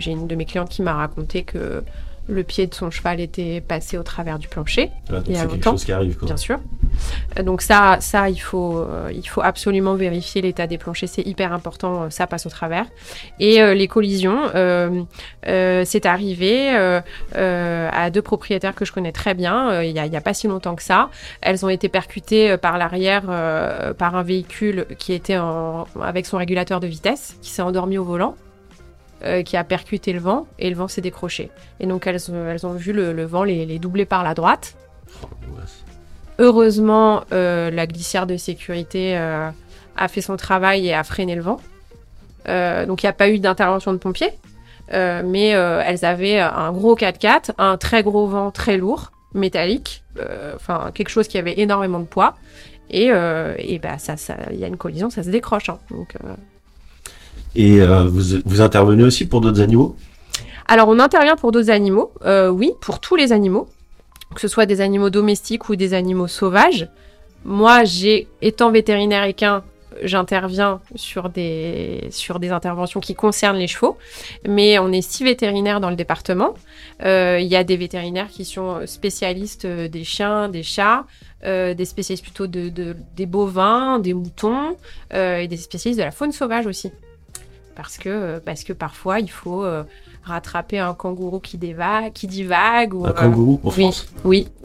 [0.00, 1.82] j'ai une de mes clientes qui m'a raconté que
[2.28, 4.90] le pied de son cheval était passé au travers du plancher.
[5.08, 5.70] donc il y a c'est quelque longtemps.
[5.72, 6.18] chose qui arrive.
[6.18, 6.26] Quoi.
[6.26, 6.58] bien sûr.
[7.38, 11.26] Euh, Donc ça, ça il faut, euh, il faut absolument vérifier l'état des planchers, c'est
[11.26, 12.86] hyper important, euh, ça passe au travers.
[13.40, 14.42] Et les collisions,
[15.42, 16.76] c'est arrivé
[17.34, 20.82] à deux propriétaires que je connais très bien, il n'y a, pas si longtemps que
[20.82, 21.10] ça.
[21.40, 23.22] Elles ont été percutées par l'arrière
[23.96, 25.38] par un véhicule qui était
[26.00, 28.34] avec son régulateur de vitesse, qui s'est endormi au volant.
[29.44, 31.50] qui a percuté le vent et le vent s'est décroché.
[31.80, 34.74] Et donc elles, ont- vu le, vent les, doubler par la droite.
[35.22, 35.26] Oh.
[36.38, 39.48] Heureusement, euh, la glissière de sécurité euh,
[39.96, 41.60] a fait son travail et a freiné le vent.
[42.48, 44.32] Euh, donc il n'y a pas eu d'intervention de pompiers,
[44.92, 50.02] mais elles avaient un gros 4x4, un très gros vent très lourd, métallique,
[50.54, 52.36] enfin quelque chose qui avait énormément de poids.
[52.90, 55.68] Et, et bah, ça, ça, il y a une collision, ça se décroche.
[55.68, 55.78] hein.
[55.90, 56.14] Donc,
[57.54, 59.96] Et vous, vous intervenez aussi pour d'autres animaux?
[60.68, 63.68] Alors, on intervient pour d'autres animaux, euh, oui, pour tous les animaux,
[64.34, 66.88] que ce soit des animaux domestiques ou des animaux sauvages.
[67.44, 69.62] Moi, j'ai, étant vétérinaire équin,
[70.02, 72.10] j'interviens sur des,
[72.50, 73.96] interventions qui concernent les chevaux,
[74.46, 76.54] mais on est six vétérinaires dans le département.
[77.04, 81.04] Euh, Il y a des vétérinaires qui sont spécialistes euh, des chiens, des chats,
[81.44, 84.76] euh, des spécialistes plutôt de, de- des bovins, des moutons,
[85.14, 86.92] et des spécialistes de la faune sauvage aussi.
[87.74, 88.40] Parce que,
[88.72, 89.64] parfois, il faut
[90.28, 91.58] rattraper un kangourou qui,
[92.14, 92.94] qui divague.
[92.94, 93.72] Ou, Un euh, kangourou en oui.
[93.82, 94.48] France oui,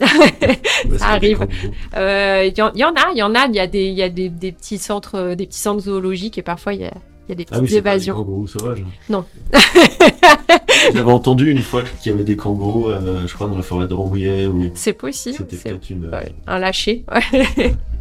[0.98, 1.38] ça arrive.
[1.38, 1.74] kangourous.
[1.96, 3.66] Euh, il y, en- il y en a, il y en a, il y a
[3.66, 6.74] des, il y a des, des petits centres, euh, des petits centres zoologiques et parfois
[6.74, 6.92] il y a,
[7.28, 8.14] il y a des petites Ah oui, c'est pas des évasions.
[8.16, 8.84] kangourous sauvages.
[9.08, 9.24] Non.
[10.92, 13.86] J'avais entendu une fois qu'il y avait des kangourous, euh, je crois, dans la forêt
[13.88, 14.46] de Rambouillet.
[14.46, 14.70] Ou...
[14.74, 15.36] C'est possible.
[15.38, 16.06] C'était peut-être une.
[16.10, 17.04] ouais, un lâcher.
[17.12, 17.74] ouais.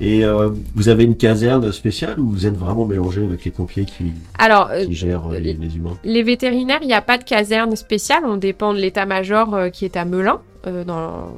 [0.00, 3.86] Et euh, vous avez une caserne spéciale ou vous êtes vraiment mélangé avec les pompiers
[3.86, 5.96] qui, Alors, euh, qui gèrent euh, les, les humains?
[6.04, 8.24] les vétérinaires, il n'y a pas de caserne spéciale.
[8.26, 11.32] On dépend de l'état-major qui est à Melun, euh, dans,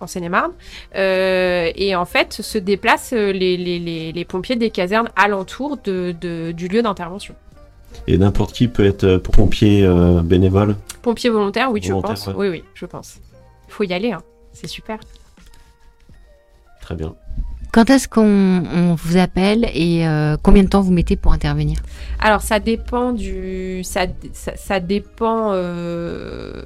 [0.00, 0.52] en Seine-et-Marne.
[0.96, 6.14] Euh, et en fait, se déplacent les, les, les, les pompiers des casernes alentour de,
[6.18, 7.34] de- du lieu d'intervention.
[8.06, 10.74] Et n'importe qui peut être pompier euh, bénévole?
[11.02, 12.26] Pompiers volontaires, oui, je Volontaire, pense.
[12.28, 12.34] ouais.
[12.36, 13.18] Oui, oui, je pense.
[13.68, 14.22] Il faut y aller, hein.
[14.54, 14.98] c'est super.
[16.80, 17.14] Très bien.
[17.72, 21.78] Quand est-ce qu'on on vous appelle et euh, combien de temps vous mettez pour intervenir?
[22.20, 23.82] Alors, ça dépend du.
[23.84, 25.52] Ça, ça, ça dépend.
[25.52, 26.62] euh,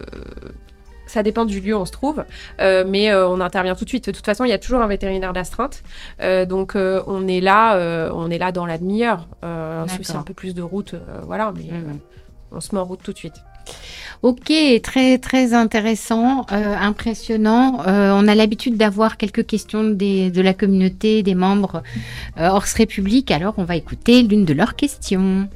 [1.07, 2.25] Ça dépend du lieu où on se trouve,
[2.61, 4.07] Euh, mais euh, on intervient tout de suite.
[4.07, 5.83] De toute façon, il y a toujours un vétérinaire d'astreinte,
[6.21, 7.77] Euh, donc on est là,
[8.15, 9.29] on est là dans la demi-heure.
[9.43, 10.95] Y a un peu plus de route,
[11.27, 11.93] voilà, mais euh,
[12.51, 13.37] on se met en route tout de suite.
[14.23, 14.51] Ok,
[14.83, 17.87] très très intéressant, euh, impressionnant.
[17.87, 21.83] Euh, on a l'habitude d'avoir quelques questions des, de la communauté, des membres
[22.39, 23.31] euh, Ors République.
[23.31, 25.47] Alors, on va écouter l'une de leurs questions.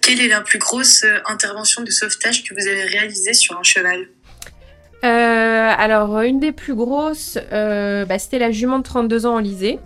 [0.00, 3.62] Quelle est la plus grosse euh, intervention de sauvetage que vous avez réalisée sur un
[3.62, 4.08] cheval?
[5.04, 9.38] Euh, alors, une des plus grosses, euh, bah, c'était la jument de 32 ans en
[9.38, 9.78] lisée,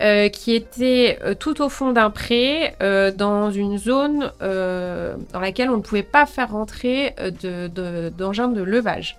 [0.00, 5.70] euh, qui était euh, tout au fond d'un pré, euh, dans une zone dans laquelle
[5.70, 9.16] on ne pouvait pas faire rentrer euh, de- de- d'engins de, levage.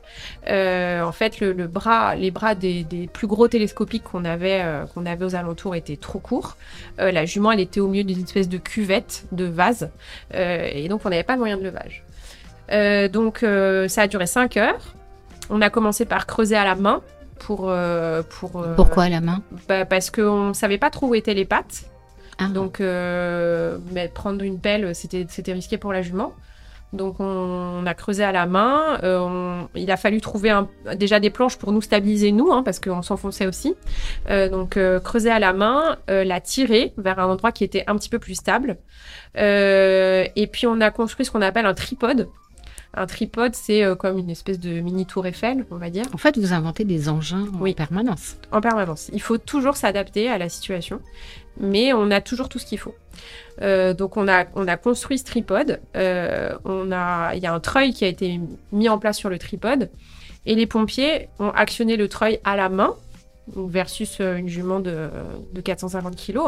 [0.47, 1.67] En fait, les
[2.31, 4.63] bras des, plus gros télescopiques qu'on avait,
[4.93, 6.57] qu'on avait aux alentours étaient trop courts.
[6.97, 9.89] La jument, elle était au milieu d'une espèce de cuvette, de vase,
[10.33, 12.03] et donc on n'avait pas de moyen de levage.
[13.11, 13.39] Donc
[13.89, 14.93] ça a duré 5 heures.
[15.49, 17.01] On a commencé par creuser à la main
[17.39, 21.15] pour euh, pour euh, Pourquoi à la main bah, parce qu'on savait pas trop où
[21.15, 21.85] étaient les pattes.
[22.39, 22.47] Ah.
[22.47, 26.33] Donc euh, mais prendre une pelle, c'était risqué pour la jument.
[26.93, 28.97] Donc on, a creusé à la main.
[29.03, 32.63] Euh, on- il a fallu trouver un- déjà des planches pour nous stabiliser nous, hein,
[32.63, 33.75] parce qu'on s'enfonçait aussi.
[34.29, 37.97] Euh, donc euh, creuser à la main, la tirer vers un endroit qui était un
[37.97, 38.77] petit peu plus stable.
[39.35, 42.29] Et puis on a construit ce qu'on appelle un tripode.
[42.99, 46.17] Un tripode, c'est euh, comme une espèce de mini tour Eiffel, on va dire En
[46.17, 47.73] fait, vous inventez des engins en Oui.
[47.75, 48.37] permanence.
[48.51, 49.09] en permanence.
[49.13, 50.99] Il faut toujours s'adapter à la situation,
[51.59, 52.95] mais on a toujours tout ce qu'il faut.
[53.61, 57.53] Euh, donc on a, on a construit ce tripode, euh, on a, il y a
[57.53, 58.39] un treuil qui a été
[58.71, 59.89] mis en place sur le tripode,
[60.45, 62.95] et les pompiers ont actionné le treuil à la main,
[63.55, 65.09] donc versus une jument de,
[65.53, 66.39] de 450 kg.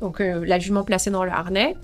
[0.00, 1.76] Donc euh, la jument placée dans le harnais.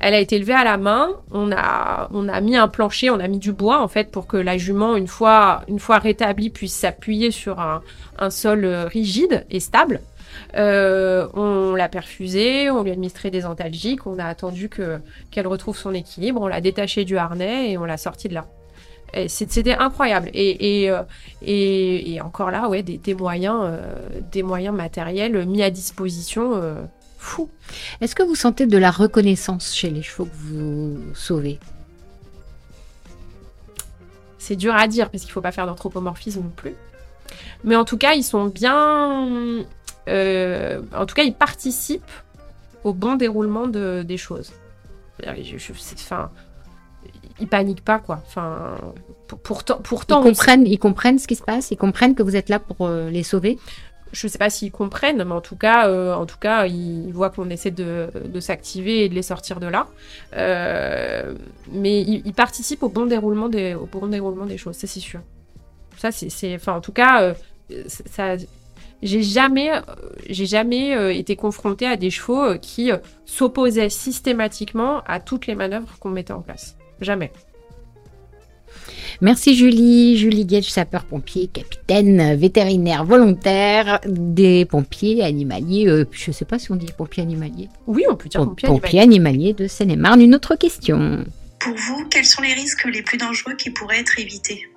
[0.00, 1.10] Elle a été levée à la main.
[1.30, 4.26] On a, on a mis un plancher, on a mis du bois en fait pour
[4.26, 7.82] que la jument, une fois, une fois rétablie, puisse s'appuyer sur un,
[8.18, 10.00] un sol euh, rigide et stable.
[10.56, 15.46] Euh, on l'a perfusée, on lui a administré des antalgiques, on a attendu que qu'elle
[15.46, 18.46] retrouve son équilibre, on l'a détachée du harnais et on l'a sortie de là.
[19.26, 20.28] C'était incroyable.
[20.34, 21.02] Et, et, euh,
[21.40, 23.80] et, et encore là, ouais, des, des moyens, euh,
[24.30, 26.52] des moyens matériels mis à disposition.
[26.56, 26.74] euh,
[27.28, 27.48] fou.
[28.00, 31.58] Est-ce que vous sentez de la reconnaissance chez les chevaux que vous sauvez?
[34.38, 36.74] C'est dur à dire parce qu'il faut pas faire d'anthropomorphisme non plus.
[37.64, 39.64] Mais en tout cas, ils sont bien.
[40.08, 42.02] euh, en tout cas, ils participent
[42.82, 44.52] au bon déroulement de- des choses.
[45.22, 46.30] Je, je- c'est- enfin,
[47.40, 48.22] ils paniquent pas quoi.
[48.26, 48.76] Enfin,
[49.26, 52.36] pour- pourtant, pourtant, ils comprennent, ils comprennent ce qui se passe, ils comprennent que vous
[52.36, 53.58] êtes là pour euh, les sauver.
[54.12, 57.30] Je sais pas s'ils comprennent, mais en tout cas, euh, en tout cas, ils voient
[57.30, 58.08] qu'on essaie de,
[58.40, 59.86] s'activer et de les sortir de là.
[60.34, 61.34] Euh,
[61.72, 63.76] mais ils, participent au bon déroulement des,
[64.56, 65.20] choses, ça c'est sûr.
[65.96, 67.34] Ça c'est, enfin en tout cas,
[67.70, 68.38] euh,
[69.02, 69.70] j'ai jamais,
[70.28, 72.90] j'ai jamais été confrontée à des chevaux qui
[73.26, 76.76] s'opposaient systématiquement à toutes les manœuvres qu'on mettait en place.
[77.00, 77.32] Jamais.
[79.20, 85.86] Merci Julie, Julie Gage, sapeur-pompier, capitaine vétérinaire volontaire des pompiers animaliers.
[85.88, 87.68] euh, je ne sais pas si on dit pompiers animaliers.
[87.86, 90.20] Oui, on peut dire Pom- pompier pompiers animaliers de Seine-et-Marne.
[90.20, 91.24] Une autre question.
[91.58, 94.68] Pour vous, quels sont les risques les plus dangereux qui pourraient être évités?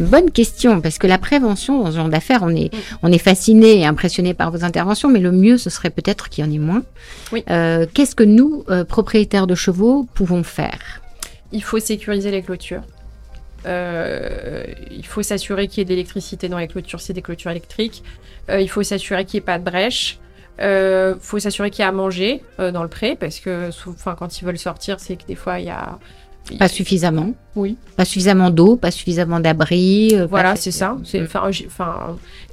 [0.00, 2.78] Bonne question, parce que la prévention dans ce genre d'affaires, on est, Mm.
[3.02, 6.44] on est fasciné et impressionné par vos interventions, mais le mieux, ce serait peut-être qu'il
[6.44, 6.82] y en ait moins.
[7.32, 7.42] Oui.
[7.50, 11.02] Euh, Qu'est-ce que nous, euh, propriétaires de chevaux, pouvons faire?
[11.52, 12.82] Il faut sécuriser les clôtures.
[13.66, 17.50] Euh, il faut s'assurer qu'il y ait de l'électricité dans les clôtures, c'est des clôtures
[17.50, 18.02] électriques.
[18.50, 20.18] Euh, il faut s'assurer qu'il n'y ait pas de brèche.
[20.60, 23.70] Il faut s'assurer qu'il y a à manger euh, dans le pré, parce que
[24.04, 25.98] quand ils veulent sortir, c'est que des fois, il y a...
[26.56, 27.32] Pas suffisamment.
[27.56, 27.76] Oui.
[27.96, 30.10] Pas suffisamment d'eau, pas suffisamment d'abri.
[30.14, 30.96] euh, Voilà, c'est ça.
[31.22, 31.50] Enfin,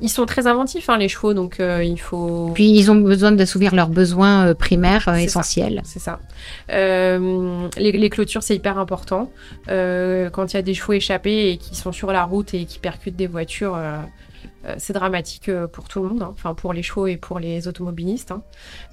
[0.01, 2.51] ils sont très inventifs, hein, les chevaux, donc euh, il faut...
[2.53, 5.81] Puis ils ont besoin d'assouvir leurs besoins euh, primaires euh, essentiels.
[5.85, 6.19] C'est ça.
[6.69, 9.31] Les, les clôtures, c'est hyper important.
[9.67, 12.79] Quand il y a des chevaux échappés et qui sont sur la route et qui
[12.79, 13.77] percutent des voitures,
[14.77, 16.21] c'est dramatique euh, pour tout le monde.
[16.23, 16.31] hein.
[16.33, 18.31] Enfin, pour les chevaux et pour les automobilistes.
[18.31, 18.41] hein.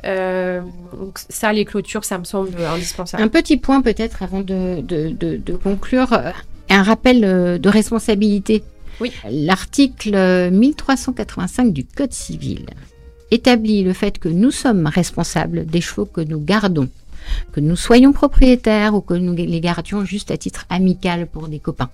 [0.04, 0.60] Euh,
[0.98, 3.22] donc ça, les clôtures, ça me semble indispensable.
[3.22, 6.30] Un petit point peut-être avant de, de- de- de conclure, euh,
[6.70, 8.62] un rappel euh, de responsabilité.
[9.00, 9.12] Oui.
[9.30, 12.66] L'article euh, 1385 du Code civil
[13.30, 16.88] établit le fait que nous sommes responsables des chevaux que nous gardons,
[17.52, 21.58] que nous soyons propriétaires ou que nous les gardions juste à titre amical pour des
[21.58, 21.88] copains.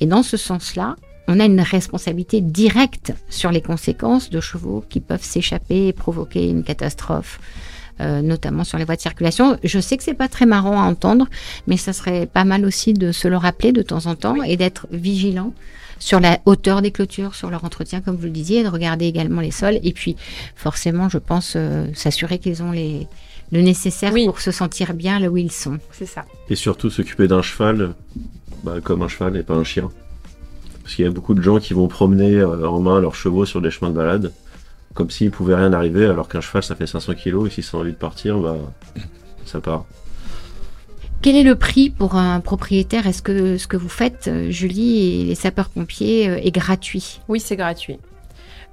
[0.00, 0.96] Et dans ce sens-là,
[1.28, 6.48] on a une responsabilité directe sur les conséquences de chevaux qui peuvent s'échapper et provoquer
[6.48, 7.40] une catastrophe,
[8.00, 9.56] euh, notamment sur les voies de circulation.
[9.64, 11.26] Je sais que c'est pas très marrant à entendre,
[11.66, 14.56] mais ça serait pas mal aussi de se le rappeler de temps en temps et
[14.56, 15.52] d'être vigilant
[15.98, 19.06] sur la hauteur des clôtures, sur leur entretien, comme vous le disiez, et de regarder
[19.06, 19.78] également les sols.
[19.82, 20.16] Et puis,
[20.56, 23.06] forcément, je pense, euh, s'assurer qu'ils ont les,
[23.52, 24.26] le nécessaire Oui.
[24.26, 25.78] pour se sentir bien là où ils sont.
[25.92, 26.24] C'est ça.
[26.50, 27.94] Et surtout s'occuper d'un cheval
[28.64, 29.90] bah, comme un cheval et pas un chien.
[30.84, 33.44] Parce qu'il y a beaucoup de gens qui vont promener euh, en main leurs chevaux
[33.44, 34.32] sur des chemins de balade,
[34.94, 37.76] comme s'il pouvait rien arriver, alors qu'un cheval ça fait 500 kilos et si ça
[37.76, 38.56] a envie de partir, bah
[39.44, 39.86] ça part.
[41.22, 43.06] Quel est le prix pour un propriétaire?
[43.06, 47.20] Est-ce que ce que vous faites, euh, Julie et les sapeurs-pompiers, euh, est gratuit?
[47.28, 47.98] Oui, c'est gratuit.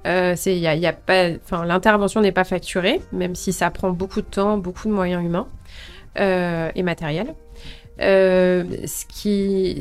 [0.06, 3.90] Euh, y a, y a pas, enfin, l'intervention n'est pas facturée, même si ça prend
[3.90, 5.46] beaucoup de temps, beaucoup de moyens humains
[6.18, 7.34] euh, et matériels.
[8.02, 9.80] Euh, ce qui,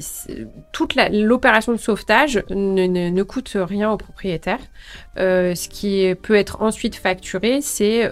[0.72, 4.60] toute l'opération de sauvetage ne, ne- coûte rien au propriétaire.
[5.18, 8.10] Euh, ce qui peut être ensuite facturé, c'est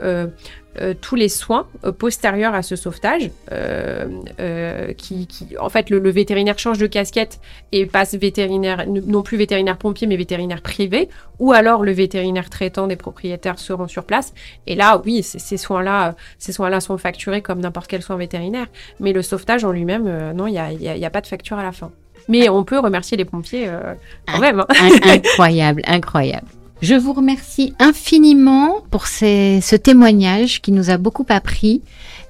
[0.80, 3.32] euh, tous les soins euh, postérieurs à ce sauvetage.
[3.52, 4.08] euh,
[4.40, 7.40] euh, qui, qui, en fait, le, le vétérinaire change de casquette
[7.72, 11.10] et passe vétérinaire, non plus vétérinaire pompier, mais vétérinaire privé,
[11.40, 14.34] ou alors le vétérinaire traitant des propriétaires se rend sur place.
[14.68, 18.68] Et là, oui, ces soins-là, euh, ces soins-là sont facturés comme n'importe quel soin vétérinaire.
[19.00, 21.10] Mais le sauvetage en lui-même, euh, non, il n'y a, y a- il y a
[21.10, 21.92] pas de facture à la fin.
[22.28, 23.94] Mais on peut remercier les pompiers euh,
[24.28, 24.40] quand Ah.
[24.40, 24.60] même.
[24.60, 24.68] hein.
[24.70, 26.48] In- incroyable, incroyable.
[26.82, 31.82] Je vous remercie infiniment pour ces- ce témoignage qui nous a beaucoup appris.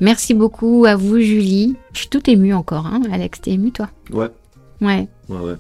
[0.02, 1.76] Merci beaucoup à vous, Julie.
[1.93, 3.02] Je suis toute émue encore, hein.
[3.12, 3.89] Alex, t'es émue, toi?
[4.12, 4.30] Ouais,
[4.82, 5.08] Ouais.
[5.30, 5.54] ouais, ouais.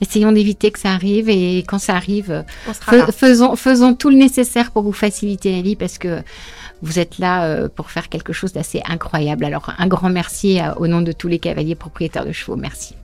[0.00, 3.06] Essayons d'éviter que ça arrive et quand ça arrive, euh, On sera fais- là.
[3.10, 6.20] faisons, faisons tout le nécessaire pour vous faciliter la vie parce que
[6.82, 9.44] vous êtes là euh, pour faire quelque chose d'assez incroyable.
[9.44, 12.56] Alors, un grand merci à- au nom de tous les cavaliers propriétaires de chevaux.
[12.56, 12.94] Merci.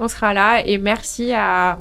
[0.00, 1.78] On sera là et merci à,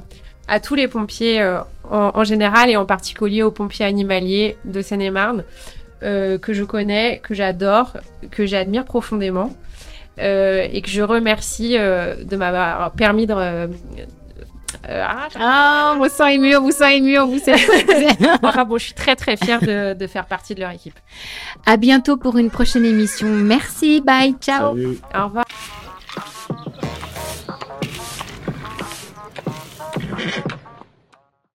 [0.47, 1.59] à tous les pompiers euh,
[1.89, 5.43] en, en général et en particulier aux pompiers animaliers de Seine-et-Marne
[6.03, 7.93] euh, que je connais, que j'adore,
[8.31, 9.53] que j'admire profondément
[10.19, 13.33] euh, et que je remercie euh, de m'avoir permis de...
[13.33, 13.67] euh,
[14.89, 17.53] euh, ah, Ah, on vous sent ému, on vous sent ému, on vous sent
[18.67, 20.99] bon, je suis très très fière de, de faire partie de leur équipe.
[21.65, 23.27] À bientôt pour une prochaine émission.
[23.27, 24.75] Merci, bye, ciao.
[24.75, 24.97] Salut.
[25.15, 25.45] Au revoir.